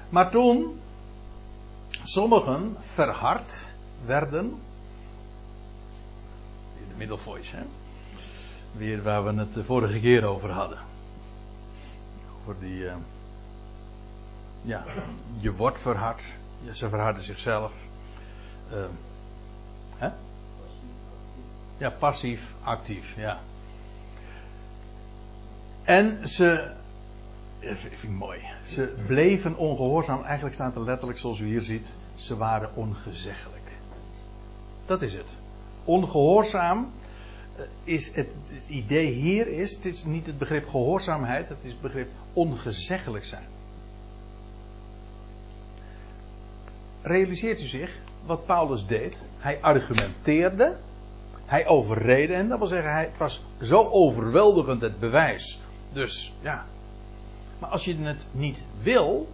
[0.09, 0.81] Maar toen
[2.03, 3.74] sommigen verhard
[4.05, 4.44] werden,
[6.81, 7.62] in de middle voice, hè?
[8.72, 10.79] weer waar we het de vorige keer over hadden.
[12.44, 12.94] Voor die, uh,
[14.64, 14.85] ja,
[15.38, 16.22] je wordt verhard,
[16.72, 17.72] ze verharden zichzelf.
[18.72, 18.85] Uh,
[19.96, 20.09] hè?
[21.77, 23.40] Ja, passief, actief, ja.
[25.85, 26.72] En ze,
[27.61, 30.22] dat vind ik mooi, ze bleven ongehoorzaam.
[30.22, 33.70] Eigenlijk staat er letterlijk zoals u hier ziet, ze waren ongezeggelijk.
[34.87, 35.29] Dat is het.
[35.85, 36.90] Ongehoorzaam
[37.57, 41.72] eh, is het, het idee hier is, het is niet het begrip gehoorzaamheid, het is
[41.72, 43.54] het begrip ongezeggelijk zijn.
[47.07, 47.90] Realiseert u zich,
[48.27, 49.23] wat Paulus deed.
[49.38, 50.77] Hij argumenteerde.
[51.45, 55.61] Hij overreden en dat wil zeggen, hij, het was zo overweldigend het bewijs.
[55.93, 56.64] Dus ja.
[57.59, 59.29] Maar als je het niet wil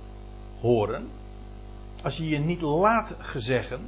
[0.61, 1.09] horen,
[2.02, 3.80] als je je niet laat gezeggen,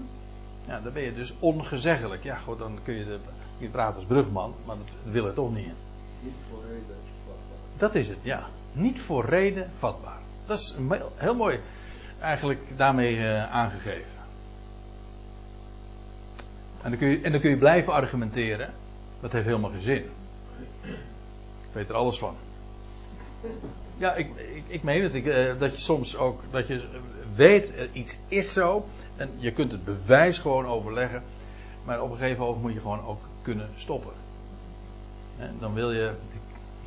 [0.67, 2.23] ja, dan ben je dus ongezeggelijk.
[2.23, 3.19] Ja, goed, dan kun je, de,
[3.59, 5.73] je praten als brugman, maar dat wil het toch niet.
[6.21, 7.79] Niet voor reden vatbaar.
[7.79, 8.47] Dat is het, ja.
[8.73, 10.19] Niet voor reden vatbaar.
[10.47, 11.61] Dat is heel, heel mooi
[12.23, 14.21] eigenlijk daarmee uh, aangegeven.
[16.83, 18.71] En dan, kun je, en dan kun je blijven argumenteren.
[19.21, 20.05] Dat heeft helemaal geen zin.
[21.63, 22.35] Ik weet er alles van.
[23.97, 25.15] Ja, ik, ik, ik meen het.
[25.15, 26.43] Ik, uh, dat je soms ook.
[26.51, 26.85] Dat je
[27.35, 28.87] weet, uh, iets is zo.
[29.17, 31.23] En je kunt het bewijs gewoon overleggen.
[31.85, 34.13] Maar op een gegeven moment moet je gewoon ook kunnen stoppen.
[35.39, 36.13] En dan wil je.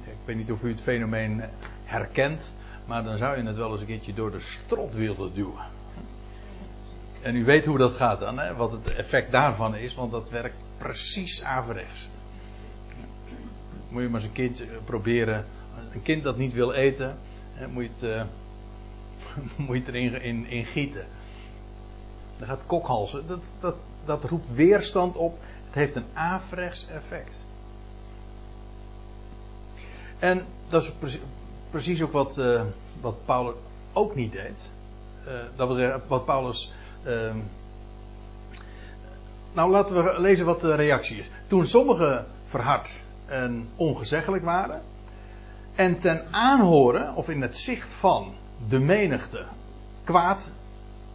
[0.04, 1.44] Ik weet niet of u het fenomeen
[1.84, 2.54] herkent.
[2.86, 5.66] Maar dan zou je het wel eens een keertje door de strot willen duwen.
[7.22, 8.56] En u weet hoe dat gaat dan, hè?
[8.56, 12.10] wat het effect daarvan is, want dat werkt precies averechts.
[13.90, 15.46] Moet je maar eens een kind eh, proberen,
[15.94, 17.18] een kind dat niet wil eten,
[17.54, 18.24] hè, moet, je het, uh,
[19.68, 21.06] moet je erin in, in gieten.
[22.38, 27.46] Dan gaat kokhalzen, dat, dat, dat roept weerstand op, het heeft een averechts effect.
[30.20, 31.20] En dat is
[31.76, 32.62] precies, ook wat, uh,
[33.02, 33.56] wat Paulus
[33.94, 34.70] ook niet deed.
[35.28, 36.74] Uh, dat wat Paulus
[37.08, 37.34] Uh,
[39.54, 41.30] nou, laten we lezen wat de reactie is.
[41.48, 44.82] Toen sommigen verhard en ongezeggelijk waren.
[45.76, 48.34] En ten aanhoren, of in het zicht van
[48.70, 49.46] de menigte,
[50.04, 50.52] kwaad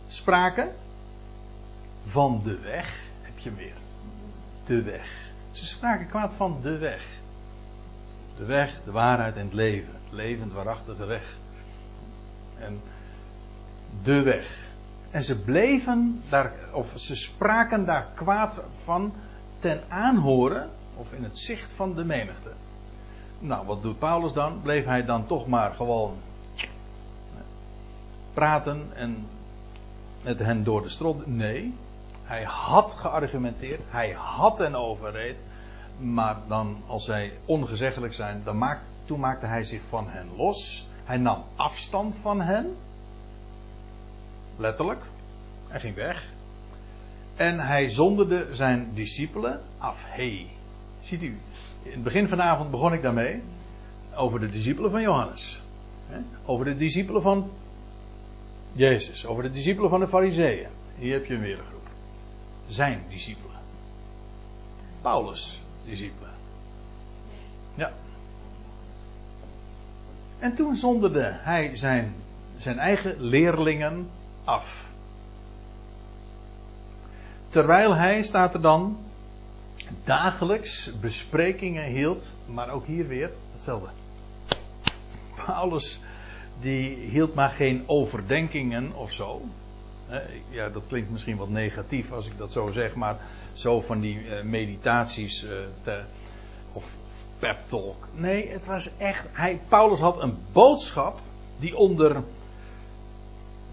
[0.08, 0.68] spraken.
[2.04, 3.76] Van de weg, heb je weer.
[4.66, 5.32] De weg.
[5.52, 7.19] Ze spraken kwaad van de weg.
[8.36, 9.92] De weg, de waarheid en het leven.
[9.92, 11.36] Het levend waarachtige weg.
[12.58, 12.80] En
[14.02, 14.68] de weg.
[15.10, 19.12] En ze bleven daar, of ze spraken daar kwaad van
[19.58, 22.50] ten aanhoren, of in het zicht van de menigte.
[23.38, 24.60] Nou, wat doet Paulus dan?
[24.62, 26.16] Bleef hij dan toch maar gewoon
[28.34, 29.26] praten en
[30.22, 31.26] met hen door de strot?
[31.26, 31.74] Nee.
[32.24, 35.36] Hij had geargumenteerd, hij had hen overreed.
[36.00, 40.88] Maar dan, als zij ongezeggelijk zijn, dan maakt, toen maakte hij zich van hen los.
[41.04, 42.76] Hij nam afstand van hen.
[44.56, 45.04] Letterlijk.
[45.68, 46.28] Hij ging weg.
[47.36, 50.04] En hij zonderde zijn discipelen af.
[50.06, 50.46] Hey,
[51.00, 51.38] ziet u,
[51.82, 53.42] in het begin vanavond begon ik daarmee.
[54.14, 55.62] Over de discipelen van Johannes.
[56.44, 57.50] Over de discipelen van
[58.72, 59.26] Jezus.
[59.26, 60.68] Over de discipelen van de Fariseeën.
[60.98, 61.88] Hier heb je een weer een groep.
[62.68, 63.56] Zijn discipelen.
[65.00, 66.30] Paulus' discipelen.
[67.74, 67.92] Ja.
[70.38, 72.14] En toen zonderde hij zijn,
[72.56, 74.10] zijn eigen leerlingen
[74.44, 74.88] af.
[77.48, 78.98] Terwijl hij, staat er dan,
[80.04, 83.88] dagelijks besprekingen hield, maar ook hier weer hetzelfde.
[85.46, 86.00] Paulus
[86.60, 89.42] die hield maar geen overdenkingen of zo.
[90.50, 93.16] Ja, dat klinkt misschien wat negatief als ik dat zo zeg, maar
[93.52, 95.50] zo van die eh, meditaties eh,
[95.82, 96.02] te,
[96.72, 96.96] of
[97.38, 98.08] pep talk.
[98.14, 99.26] Nee, het was echt.
[99.32, 101.18] Hij, Paulus had een boodschap
[101.58, 102.22] die onder.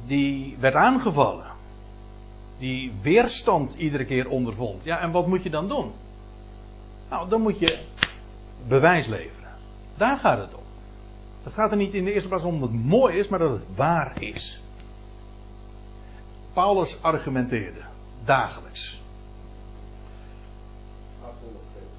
[0.06, 1.46] die werd aangevallen.
[2.58, 4.84] die weerstand iedere keer ondervond.
[4.84, 5.92] Ja, en wat moet je dan doen?
[7.10, 7.80] Nou, dan moet je
[8.68, 9.52] bewijs leveren.
[9.98, 10.64] Daar gaat het om.
[11.44, 13.52] Het gaat er niet in de eerste plaats om dat het mooi is, maar dat
[13.52, 14.62] het waar is.
[16.58, 17.80] Paulus argumenteerde
[18.26, 19.02] dagelijks.
[21.24, 21.90] Apologeet.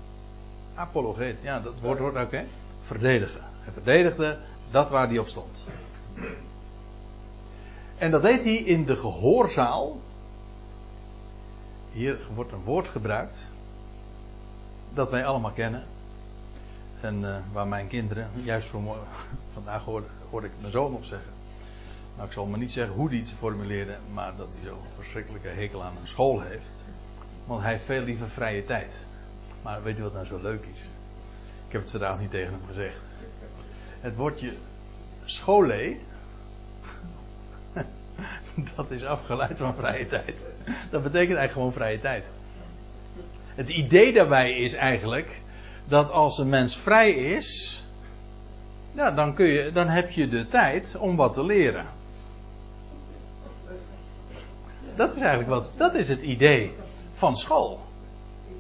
[0.75, 2.45] Apologeet, ja, dat woord wordt ook, hè?
[2.83, 3.41] Verdedigen.
[3.43, 4.39] Hij verdedigde
[4.71, 5.65] dat waar hij op stond.
[7.99, 9.97] En dat deed hij in de gehoorzaal.
[11.93, 13.51] Hier wordt een woord gebruikt.
[14.95, 15.85] Dat wij allemaal kennen.
[17.01, 19.07] En uh, waar mijn kinderen, juist vanmorgen,
[19.55, 21.38] vandaag hoorde, hoorde ik mijn zoon nog zeggen.
[22.19, 25.49] Nou, ik zal maar niet zeggen hoe hij het formuleerde, maar dat hij zo'n verschrikkelijke
[25.49, 26.85] hekel aan een school heeft.
[27.47, 29.07] Want hij heeft veel liever vrije tijd.
[29.63, 30.81] Maar weet je wat nou zo leuk is?
[31.67, 33.01] Ik heb het vandaag niet tegen hem gezegd.
[34.01, 34.53] Het woordje
[35.25, 36.01] scholee,
[38.77, 40.53] dat is afgeleid van vrije tijd.
[40.65, 42.31] Dat betekent eigenlijk gewoon vrije tijd.
[43.55, 45.41] Het idee daarbij is eigenlijk
[45.85, 47.83] dat als een mens vrij is,
[48.93, 51.98] ja, dan, kun je, dan heb je de tijd om wat te leren.
[54.99, 56.73] Dat is eigenlijk wat, dat is het idee
[57.15, 57.81] van school.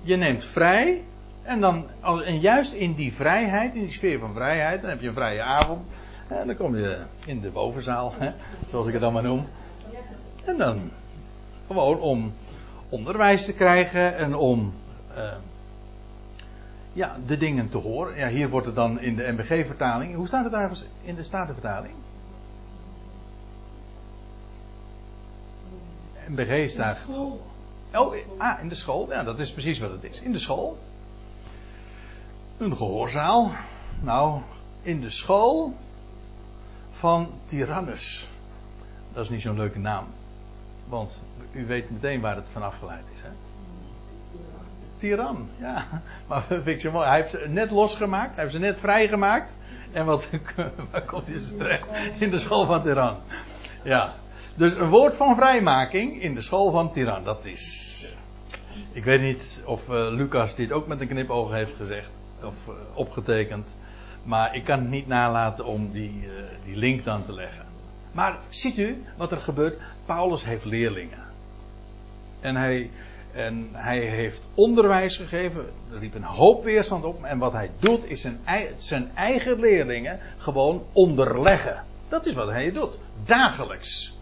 [0.02, 1.02] Je neemt vrij
[1.42, 1.86] en, dan,
[2.24, 5.42] en juist in die vrijheid, in die sfeer van vrijheid, dan heb je een vrije
[5.42, 5.86] avond.
[6.28, 8.30] En dan kom je in de bovenzaal, hè,
[8.70, 9.46] zoals ik het dan maar noem.
[10.44, 10.90] En dan
[11.66, 12.32] gewoon om
[12.88, 14.74] onderwijs te krijgen en om
[15.16, 15.32] uh,
[16.92, 18.16] ja, de dingen te horen.
[18.16, 20.14] Ja, hier wordt het dan in de MBG-vertaling.
[20.14, 21.94] Hoe staat het eigenlijk in de Statenvertaling?
[26.28, 26.98] MBG staat.
[27.92, 29.10] Oh, ah, in de school.
[29.10, 30.20] Ja, dat is precies wat het is.
[30.20, 30.78] In de school.
[32.58, 33.50] Een gehoorzaal.
[34.00, 34.40] Nou,
[34.82, 35.74] in de school
[36.90, 38.28] van Tyrannus.
[39.12, 40.06] Dat is niet zo'n leuke naam.
[40.88, 41.20] Want
[41.52, 43.20] u weet meteen waar het van afgeleid is.
[43.22, 43.28] Hè?
[44.96, 45.84] Tiran, ja.
[46.28, 47.06] Maar vind ik zo mooi.
[47.06, 48.34] Hij heeft ze net losgemaakt.
[48.34, 49.56] Hij heeft ze net vrijgemaakt.
[49.92, 50.28] En wat,
[50.90, 51.86] waar komt hij terecht?
[52.18, 53.16] In de school van Tiran.
[53.82, 54.14] Ja.
[54.58, 57.24] Dus een woord van vrijmaking in de school van Tiran.
[57.24, 58.16] Dat is.
[58.92, 62.10] Ik weet niet of uh, Lucas dit ook met een knipoog heeft gezegd.
[62.42, 63.76] Of uh, opgetekend.
[64.24, 66.30] Maar ik kan het niet nalaten om die, uh,
[66.64, 67.66] die link dan te leggen.
[68.12, 69.78] Maar ziet u wat er gebeurt?
[70.06, 71.24] Paulus heeft leerlingen.
[72.40, 72.90] En hij,
[73.32, 75.66] en hij heeft onderwijs gegeven.
[75.92, 77.22] Er liep een hoop weerstand op.
[77.24, 78.38] En wat hij doet is zijn,
[78.76, 81.84] zijn eigen leerlingen gewoon onderleggen.
[82.08, 82.98] Dat is wat hij doet.
[83.24, 84.17] Dagelijks.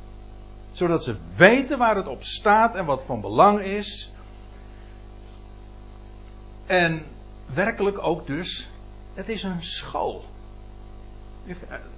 [0.76, 4.12] Zodat ze weten waar het op staat en wat van belang is.
[6.66, 7.02] En
[7.54, 8.70] werkelijk ook dus,
[9.14, 10.24] het is een school.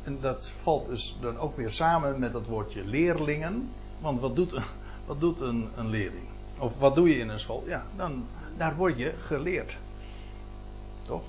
[0.03, 3.71] En dat valt dus dan ook weer samen met dat woordje leerlingen.
[4.01, 4.61] Want wat doet,
[5.07, 6.29] wat doet een, een leerling?
[6.59, 7.65] Of wat doe je in een school?
[7.67, 9.79] Ja, dan, daar word je geleerd.
[11.03, 11.25] Toch?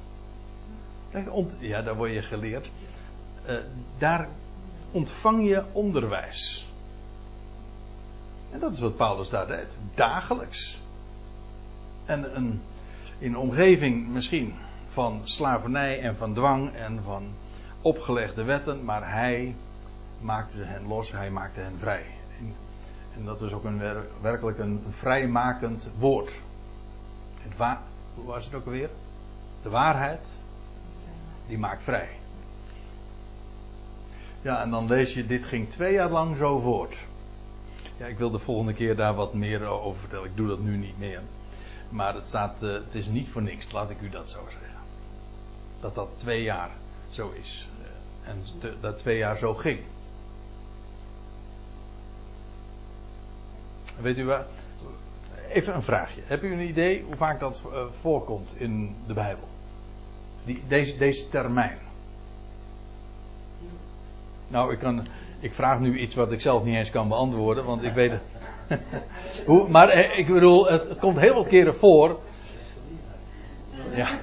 [1.60, 2.72] Ja, daar word je geleerd.
[3.48, 3.58] Uh,
[3.98, 4.28] daar
[4.92, 6.69] ontvang je onderwijs.
[8.52, 9.78] En dat is wat Paulus daar deed.
[9.96, 10.82] Dagelijks.
[12.06, 12.62] En een,
[13.20, 14.54] in omgeving misschien
[14.88, 17.34] van slavernij en van dwang en van
[17.82, 19.56] opgelegde wetten, maar hij
[20.22, 22.06] maakte hen los, hij maakte hen vrij.
[23.16, 23.82] En, dat is ook een,
[24.22, 26.42] werkelijk een vrijmakend woord.
[27.40, 27.78] Het
[28.16, 28.90] hoe was het ook alweer?
[29.62, 30.28] De waarheid,
[31.48, 32.10] die maakt vrij.
[34.42, 37.06] Ja, en dan lees je, dit ging twee jaar lang zo voort.
[38.00, 40.26] Ja, ik wil de volgende keer daar wat meer over vertellen.
[40.26, 41.22] Ik doe dat nu niet meer.
[41.90, 44.80] Maar het, staat, uh, het is niet voor niks, laat ik u dat zo zeggen.
[45.80, 46.70] Dat dat twee jaar
[47.10, 47.68] zo is.
[47.82, 48.44] Uh, en
[48.82, 49.80] dat twee jaar zo ging.
[54.02, 54.46] Weet u waar?
[55.50, 56.22] Even een vraagje.
[56.26, 59.48] Heb u een idee hoe vaak dat uh, voorkomt in de Bijbel?
[60.46, 61.78] Die, deze, deze termijn.
[64.48, 65.08] Nou, ik, kan,
[65.40, 68.22] ik vraag nu iets wat ik zelf niet eens kan beantwoorden, want ik weet het.
[69.46, 72.20] hoe, maar eh, ik bedoel, het, het, komt heel wat keren voor.
[73.96, 74.20] Ja.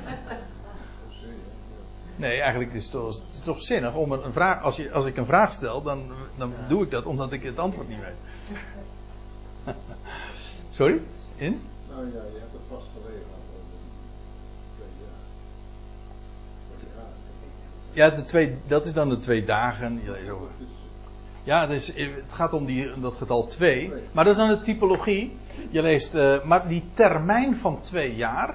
[2.17, 4.63] Nee, eigenlijk is het toch, het is toch zinnig om een, vraag.
[4.63, 6.03] Als, je, als ik een vraag stel, dan,
[6.37, 9.75] dan doe ik dat omdat ik het antwoord niet weet.
[10.71, 11.01] Sorry?
[11.37, 11.61] In?
[11.89, 13.25] Nou ja, je hebt het vastgelegd.
[17.93, 20.01] Ja, de twee, dat is dan de twee dagen.
[20.05, 20.35] Ja,
[21.47, 23.93] het, is, het gaat om die, dat getal 2.
[24.13, 25.37] Maar dat is dan de typologie.
[25.71, 28.55] Je leest, uh, maar die termijn van twee jaar.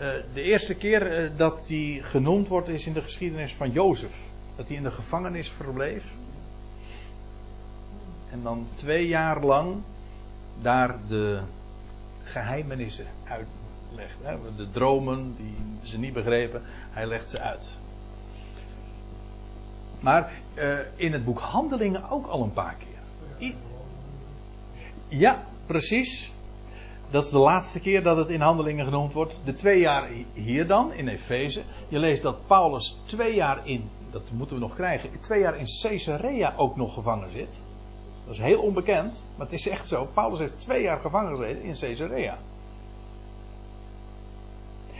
[0.00, 4.18] Uh, de eerste keer uh, dat die genoemd wordt is in de geschiedenis van Jozef.
[4.56, 6.04] Dat hij in de gevangenis verbleef.
[8.30, 9.76] En dan twee jaar lang
[10.62, 11.40] daar de
[12.22, 14.18] geheimenissen uitlegt.
[14.22, 14.36] Hè?
[14.56, 17.76] De dromen die ze niet begrepen, hij legt ze uit.
[20.04, 23.52] Maar uh, in het boek Handelingen ook al een paar keer.
[25.08, 26.32] Ja, precies.
[27.10, 29.38] Dat is de laatste keer dat het in handelingen genoemd wordt.
[29.44, 31.62] De twee jaar hier dan, in Efeze.
[31.88, 35.66] Je leest dat Paulus twee jaar in, dat moeten we nog krijgen, twee jaar in
[35.82, 37.62] Caesarea ook nog gevangen zit.
[38.24, 40.08] Dat is heel onbekend, maar het is echt zo.
[40.14, 42.38] Paulus heeft twee jaar gevangen gezeten in Caesarea.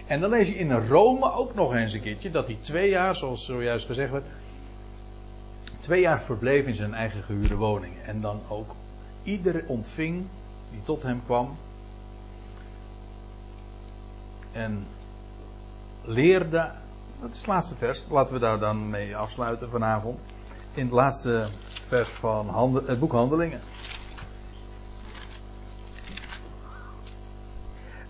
[0.07, 3.16] En dan lees je in Rome ook nog eens een keertje dat hij twee jaar,
[3.16, 4.24] zoals zojuist gezegd werd,
[5.85, 7.93] twee jaar verbleef in zijn eigen gehuurde woning.
[8.07, 8.74] En dan ook
[9.22, 10.26] ieder ontving
[10.70, 11.57] die tot hem kwam.
[14.53, 14.87] En
[16.03, 16.70] leerde.
[17.20, 18.05] Dat is het laatste vers.
[18.09, 20.20] Laten we daar dan mee afsluiten vanavond.
[20.72, 21.49] In het laatste
[21.87, 23.61] vers van het boek Handelingen.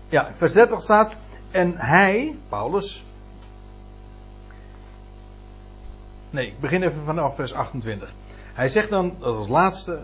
[0.09, 1.17] Ja, vers 30 staat.
[1.51, 3.05] En hij, Paulus.
[6.35, 8.13] Nee, ik begin even vanaf vers 28.
[8.53, 9.99] Hij zegt dan als laatste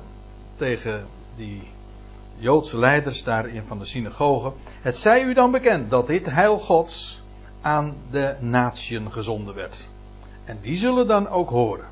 [0.56, 1.06] tegen
[1.36, 1.68] die
[2.38, 4.52] Joodse leiders daarin van de synagoge.
[4.82, 7.24] Het zij u dan bekend dat dit heil Gods
[7.62, 9.88] aan de natieën gezonden werd.
[10.46, 11.86] En die zullen dan ook horen.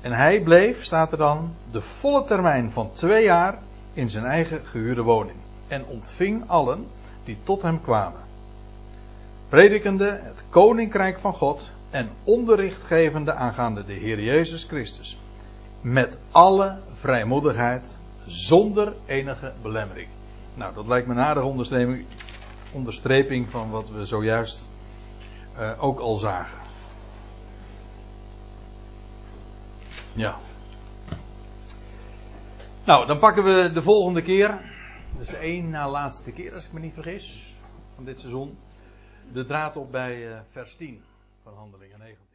[0.00, 3.58] En hij bleef, staat er dan, de volle termijn van twee jaar
[3.92, 5.36] in zijn eigen gehuurde woning.
[5.68, 6.86] En ontving allen
[7.24, 8.20] die tot hem kwamen.
[9.48, 15.18] Predikende het koninkrijk van God en onderricht gevende aangaande de Heer Jezus Christus.
[15.80, 20.08] Met alle vrijmoedigheid, zonder enige belemmering.
[20.54, 21.46] Nou, dat lijkt me een aardige
[22.72, 24.68] onderstreping, van wat we zojuist
[25.58, 26.58] uh, ook al zagen.
[30.12, 30.38] Ja.
[32.84, 34.48] Nou, dan pakken we de volgende keer.
[35.12, 37.54] Dat is de één na laatste keer, als ik me niet vergis,
[37.94, 38.58] van dit seizoen.
[39.32, 41.02] De draad op bij uh, vers 10
[41.44, 42.33] van Handelingen 19.